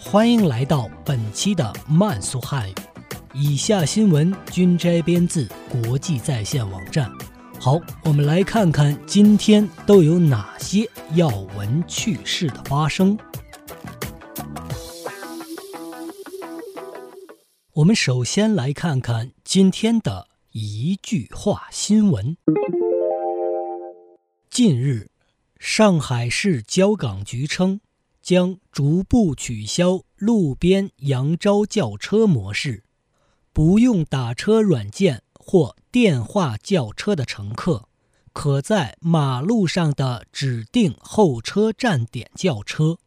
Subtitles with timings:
[0.00, 2.74] 欢迎来到本期的慢速汉语。
[3.34, 7.10] 以下新闻均摘编自国际在线网站。
[7.60, 13.18] 好，我们来看看今天都有哪些要闻趣事的发生。
[17.72, 22.36] 我们首先来看看今天的一句话新闻。
[24.48, 25.10] 近日。
[25.60, 27.80] 上海市交港局称，
[28.28, 32.84] 将逐步取消路边扬招叫车模式，
[33.54, 37.88] 不用打车软件或电话叫车的乘客，
[38.34, 42.98] 可在马路上的指定候车站点叫车。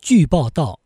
[0.00, 0.80] 据报道，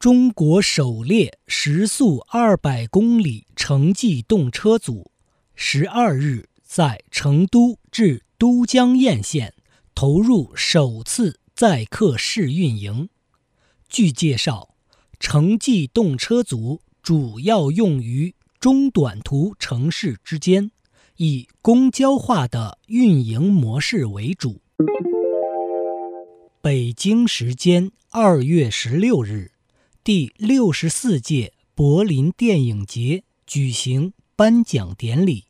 [0.00, 5.12] 中国首列时速二百公里城际动车组
[5.54, 8.24] 十二日在成都至。
[8.36, 9.54] 都江堰线
[9.94, 13.08] 投入首次载客试运营。
[13.88, 14.74] 据介绍，
[15.20, 20.72] 城际动车组主要用于中短途城市之间，
[21.18, 24.60] 以公交化的运营模式为主。
[26.60, 29.52] 北京时间二月十六日，
[30.02, 35.44] 第六十四届柏林电影节举行颁奖典礼，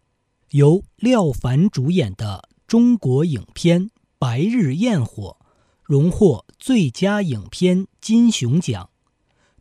[0.51, 2.51] 由廖凡主演的。
[2.67, 3.87] 中国影片
[4.19, 5.39] 《白日焰火》
[5.93, 8.89] 荣获最佳影片金熊奖，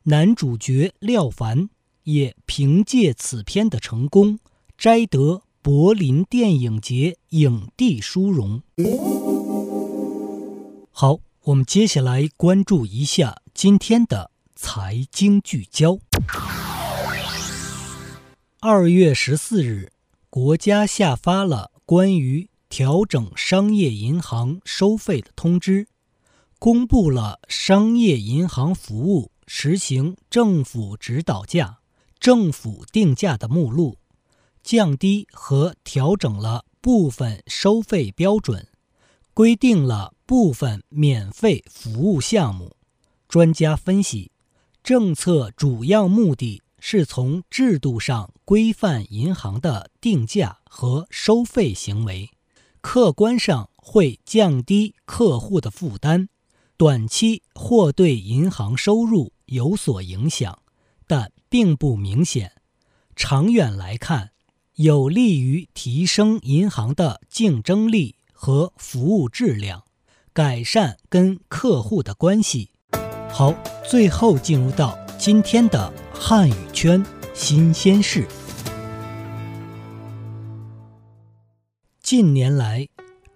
[0.04, 1.68] 男主角廖凡
[2.04, 4.40] 也凭借此片的成功
[4.78, 8.64] 摘得柏林电影节影帝殊荣。
[10.94, 16.00] 好，我们接下来关注一下今天的财经聚焦。
[18.62, 19.92] 二月十四日，
[20.30, 22.48] 国家下发了关于。
[22.72, 25.90] 调整商业银行收费的通知，
[26.64, 31.80] 公布了商业银行服务实行政府指导价、
[32.20, 33.98] 政府定价的目录，
[34.62, 38.68] 降低和调整了部分收费标准，
[39.34, 42.76] 规定了部分免费服务项目。
[43.28, 44.32] 专家分析，
[44.84, 52.30] 政策主要目的是从制度上规范银行的定价和收费行为。
[52.82, 56.30] 客观上会降低客户的负担，
[56.82, 60.64] 短期或对银行收入有所影响，
[61.06, 62.54] 但并不明显。
[63.16, 64.32] 长远来看，
[64.78, 69.84] 有利于提升银行的竞争力和服务质量，
[70.34, 72.72] 改善跟客户的关系。
[73.30, 73.54] 好，
[73.88, 77.06] 最后进入到今天的汉语圈
[77.36, 78.28] 新鲜事。
[82.02, 82.90] 近年来，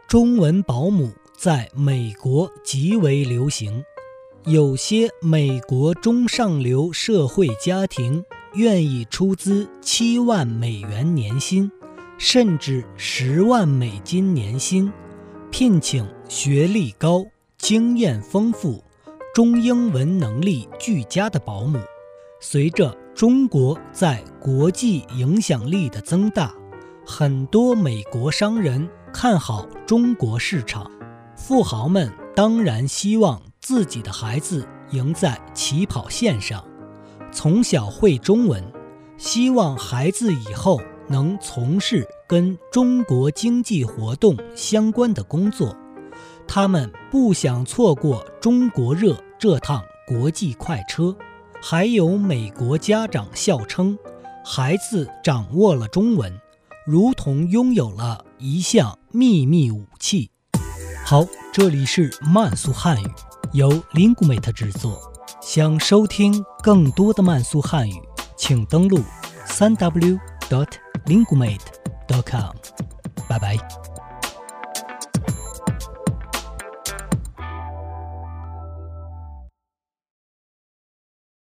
[0.07, 3.83] 中文保姆在美国极为流行。
[4.45, 8.23] 有些美国中上流社会家庭
[8.53, 11.71] 愿意出资七万美元年薪，
[12.17, 14.91] 甚至十万美金年薪，
[15.51, 17.25] 聘请学历高、
[17.57, 18.83] 经验丰富、
[19.33, 21.79] 中英文能力俱佳的保姆。
[22.39, 26.53] 随着中国在国际影响力的增大。
[27.07, 30.91] 很多美国商人看好中国市场，
[31.47, 36.65] 富豪们当然希望自己的孩子赢在起跑线上，
[37.31, 38.63] 从小会中文，
[39.15, 45.77] 希望孩子以后能从事跟中国经济活动相关的工作。
[46.47, 51.15] 他们不想错过中国热这趟国际快车。
[51.61, 53.95] 还有美国家长笑称，
[54.43, 56.41] 孩子掌握了中文。
[56.87, 60.31] 如同拥有了一项秘密武器。
[61.07, 61.23] 好，
[61.55, 63.07] 这里是慢速汉语，
[63.53, 65.09] 由 Linguemate 制作。
[65.41, 67.93] 想收听更多的慢速汉语，
[68.35, 68.99] 请登录
[69.45, 70.19] 三 w
[70.49, 70.67] dot
[71.05, 71.61] linguemate
[72.09, 72.53] dot com。
[73.29, 73.84] 拜拜。